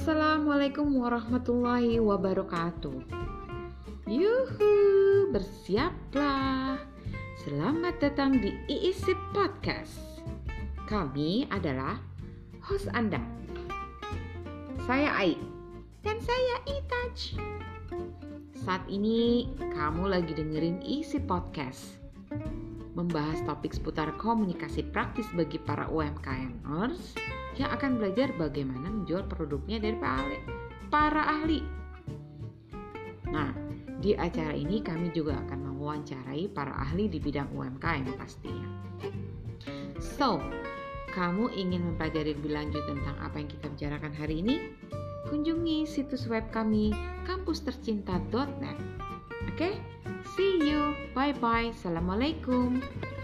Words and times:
Assalamualaikum 0.00 0.96
warahmatullahi 0.96 2.00
wabarakatuh. 2.00 3.04
Yuhu, 4.08 4.72
bersiaplah. 5.28 6.80
Selamat 7.44 8.00
datang 8.00 8.40
di 8.40 8.48
IISIP 8.64 9.20
Podcast. 9.36 10.24
Kami 10.88 11.44
adalah 11.52 12.00
host 12.64 12.88
Anda. 12.96 13.20
Saya 14.88 15.12
Ai 15.20 15.36
dan 16.00 16.16
saya 16.24 16.54
Itaj. 16.64 17.36
Saat 18.56 18.88
ini 18.88 19.52
kamu 19.76 20.16
lagi 20.16 20.32
dengerin 20.32 20.80
isi 20.80 21.20
podcast 21.20 21.99
membahas 22.94 23.40
topik 23.46 23.72
seputar 23.72 24.12
komunikasi 24.18 24.84
praktis 24.90 25.26
bagi 25.32 25.56
para 25.62 25.86
UMKMers 25.88 27.16
yang 27.56 27.70
akan 27.72 27.98
belajar 27.98 28.30
bagaimana 28.36 28.90
menjual 28.90 29.26
produknya 29.26 29.78
dari 29.78 29.96
para 30.90 31.22
ahli. 31.24 31.60
Nah, 33.30 33.54
di 34.00 34.16
acara 34.16 34.56
ini 34.56 34.82
kami 34.82 35.14
juga 35.14 35.38
akan 35.46 35.70
mewawancarai 35.70 36.50
para 36.50 36.72
ahli 36.76 37.06
di 37.06 37.22
bidang 37.22 37.52
UMKM 37.54 38.16
pastinya. 38.18 38.68
So, 40.00 40.40
kamu 41.12 41.52
ingin 41.52 41.84
mempelajari 41.84 42.38
lebih 42.38 42.54
lanjut 42.54 42.82
tentang 42.86 43.16
apa 43.18 43.42
yang 43.42 43.50
kita 43.50 43.66
bicarakan 43.68 44.14
hari 44.14 44.40
ini? 44.40 44.56
Kunjungi 45.28 45.84
situs 45.84 46.26
web 46.26 46.48
kami 46.48 46.94
kampustercinta.net. 47.28 48.78
Oke, 49.46 49.56
okay? 49.56 49.74
See 51.20 51.26
you. 51.28 51.40
Bye 51.40 51.40
bye. 51.40 51.68
Assalamualaikum. 51.70 53.19